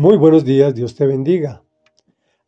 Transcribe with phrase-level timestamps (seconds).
[0.00, 1.62] Muy buenos días, Dios te bendiga.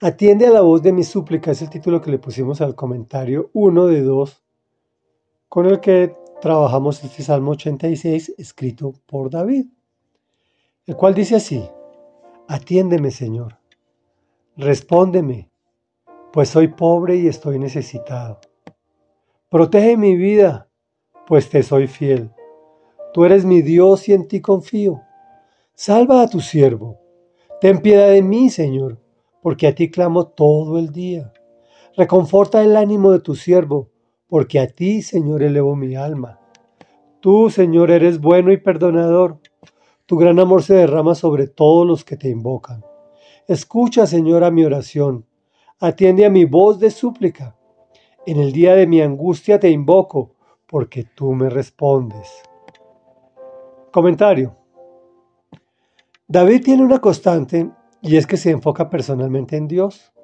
[0.00, 3.50] Atiende a la voz de mi súplica es el título que le pusimos al comentario
[3.52, 4.42] 1 de 2
[5.50, 9.66] con el que trabajamos este Salmo 86 escrito por David,
[10.86, 11.62] el cual dice así,
[12.48, 13.58] Atiéndeme Señor,
[14.56, 15.50] respóndeme,
[16.32, 18.40] pues soy pobre y estoy necesitado.
[19.50, 20.70] Protege mi vida,
[21.26, 22.30] pues te soy fiel.
[23.12, 25.02] Tú eres mi Dios y en ti confío.
[25.74, 27.01] Salva a tu siervo
[27.62, 28.98] Ten piedad de mí, Señor,
[29.40, 31.32] porque a ti clamo todo el día.
[31.96, 33.88] Reconforta el ánimo de tu siervo,
[34.26, 36.40] porque a ti, Señor, elevo mi alma.
[37.20, 39.38] Tú, Señor, eres bueno y perdonador.
[40.06, 42.84] Tu gran amor se derrama sobre todos los que te invocan.
[43.46, 45.24] Escucha, Señor, a mi oración.
[45.78, 47.56] Atiende a mi voz de súplica.
[48.26, 50.34] En el día de mi angustia te invoco,
[50.66, 52.28] porque tú me respondes.
[53.92, 54.61] Comentario.
[56.32, 60.14] David tiene una constante y es que se enfoca personalmente en Dios.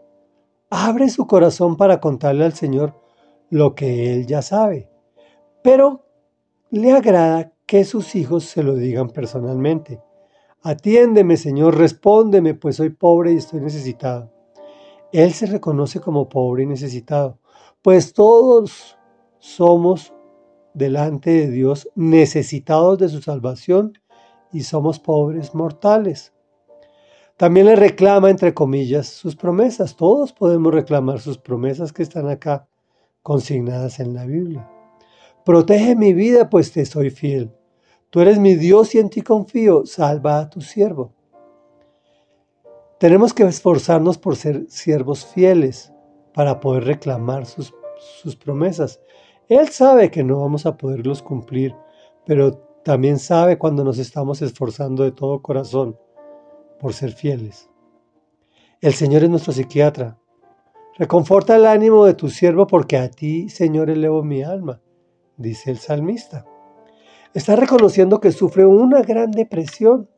[0.70, 2.98] Abre su corazón para contarle al Señor
[3.50, 4.88] lo que él ya sabe,
[5.62, 6.06] pero
[6.70, 10.00] le agrada que sus hijos se lo digan personalmente.
[10.62, 14.32] Atiéndeme, Señor, respóndeme, pues soy pobre y estoy necesitado.
[15.12, 17.38] Él se reconoce como pobre y necesitado,
[17.82, 18.96] pues todos
[19.40, 20.14] somos
[20.72, 23.92] delante de Dios necesitados de su salvación
[24.52, 26.32] y somos pobres mortales.
[27.36, 29.96] También le reclama, entre comillas, sus promesas.
[29.96, 32.66] Todos podemos reclamar sus promesas que están acá
[33.22, 34.68] consignadas en la Biblia.
[35.44, 37.52] Protege mi vida, pues te soy fiel.
[38.10, 39.86] Tú eres mi Dios y en ti confío.
[39.86, 41.12] Salva a tu siervo.
[42.98, 45.92] Tenemos que esforzarnos por ser siervos fieles
[46.34, 47.72] para poder reclamar sus,
[48.20, 49.00] sus promesas.
[49.48, 51.74] Él sabe que no vamos a poderlos cumplir,
[52.26, 55.96] pero también sabe cuando nos estamos esforzando de todo corazón
[56.78, 57.68] por ser fieles.
[58.80, 60.18] El Señor es nuestro psiquiatra.
[60.96, 64.80] Reconforta el ánimo de tu siervo porque a ti, Señor, elevo mi alma,
[65.36, 66.46] dice el salmista.
[67.34, 70.08] Está reconociendo que sufre una gran depresión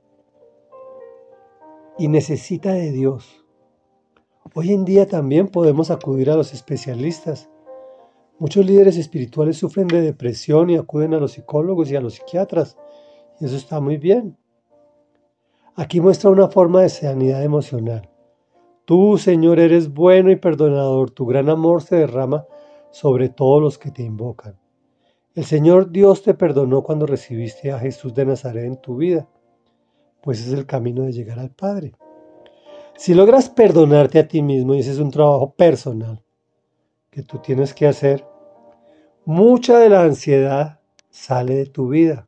[1.99, 3.45] y necesita de Dios.
[4.55, 7.51] Hoy en día también podemos acudir a los especialistas
[8.41, 12.79] Muchos líderes espirituales sufren de depresión y acuden a los psicólogos y a los psiquiatras.
[13.39, 14.39] Y eso está muy bien.
[15.75, 18.09] Aquí muestra una forma de sanidad emocional.
[18.87, 21.11] Tú, Señor, eres bueno y perdonador.
[21.11, 22.47] Tu gran amor se derrama
[22.91, 24.59] sobre todos los que te invocan.
[25.35, 29.29] El Señor Dios te perdonó cuando recibiste a Jesús de Nazaret en tu vida,
[30.23, 31.93] pues es el camino de llegar al Padre.
[32.97, 36.25] Si logras perdonarte a ti mismo, y ese es un trabajo personal
[37.11, 38.30] que tú tienes que hacer,
[39.27, 42.27] Mucha de la ansiedad sale de tu vida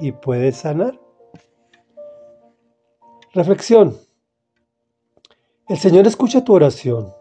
[0.00, 0.98] y puedes sanar.
[3.32, 3.96] Reflexión.
[5.68, 7.14] El Señor escucha tu oración,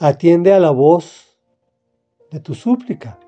[0.00, 1.38] atiende a la voz
[2.32, 3.20] de tu súplica,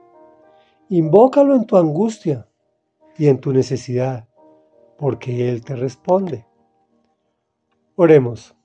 [0.88, 2.48] invócalo en tu angustia
[3.16, 4.28] y en tu necesidad,
[4.98, 6.44] porque Él te responde.
[7.94, 8.56] Oremos.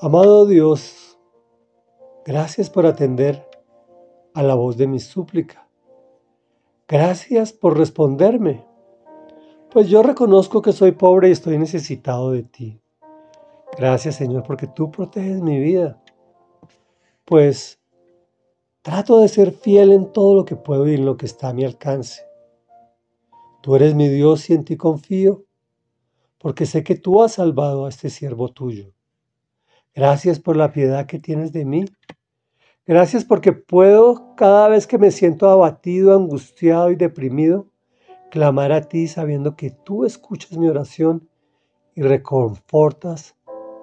[0.00, 1.18] Amado Dios,
[2.26, 3.53] gracias por atender
[4.34, 5.66] a la voz de mi súplica.
[6.86, 8.64] Gracias por responderme,
[9.70, 12.80] pues yo reconozco que soy pobre y estoy necesitado de ti.
[13.78, 16.02] Gracias Señor porque tú proteges mi vida,
[17.24, 17.80] pues
[18.82, 21.54] trato de ser fiel en todo lo que puedo y en lo que está a
[21.54, 22.22] mi alcance.
[23.62, 25.44] Tú eres mi Dios y en ti confío,
[26.38, 28.92] porque sé que tú has salvado a este siervo tuyo.
[29.94, 31.84] Gracias por la piedad que tienes de mí
[32.86, 37.70] Gracias porque puedo, cada vez que me siento abatido, angustiado y deprimido,
[38.30, 41.30] clamar a ti sabiendo que tú escuchas mi oración
[41.94, 43.36] y reconfortas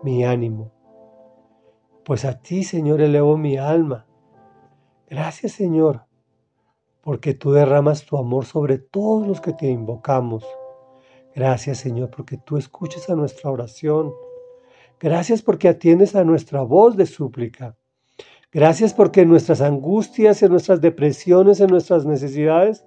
[0.03, 0.71] mi ánimo.
[2.05, 4.05] Pues a ti, Señor, elevo mi alma.
[5.09, 6.05] Gracias, Señor,
[7.01, 10.45] porque tú derramas tu amor sobre todos los que te invocamos.
[11.33, 14.13] Gracias, Señor, porque tú escuchas a nuestra oración.
[14.99, 17.75] Gracias porque atiendes a nuestra voz de súplica.
[18.51, 22.85] Gracias porque en nuestras angustias, en nuestras depresiones, en nuestras necesidades,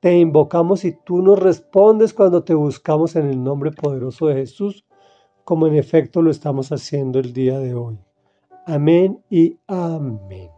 [0.00, 4.84] te invocamos y tú nos respondes cuando te buscamos en el nombre poderoso de Jesús,
[5.44, 7.98] como en efecto lo estamos haciendo el día de hoy.
[8.66, 10.50] Amén y amén.